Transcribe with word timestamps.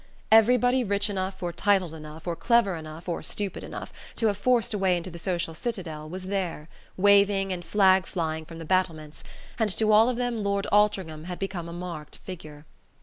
Everybody 0.31 0.83
rich 0.83 1.11
enough 1.11 1.43
or 1.43 1.53
titled 1.53 1.93
enough, 1.93 2.25
or 2.25 2.35
clever 2.35 2.75
enough 2.75 3.07
or 3.07 3.21
stupid 3.21 3.63
enough, 3.63 3.93
to 4.15 4.25
have 4.25 4.37
forced 4.39 4.73
a 4.73 4.77
way 4.79 4.97
into 4.97 5.11
the 5.11 5.19
social 5.19 5.53
citadel, 5.53 6.09
was 6.09 6.23
there, 6.23 6.69
waving 6.97 7.53
and 7.53 7.63
flag 7.63 8.07
flying 8.07 8.43
from 8.43 8.57
the 8.57 8.65
battlements; 8.65 9.23
and 9.59 9.69
to 9.77 9.91
all 9.91 10.09
of 10.09 10.17
them 10.17 10.37
Lord 10.39 10.65
Altringham 10.71 11.25
had 11.25 11.37
become 11.37 11.69
a 11.69 11.71
marked 11.71 12.15
figure. 12.17 12.65